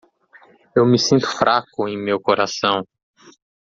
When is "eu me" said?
0.75-0.97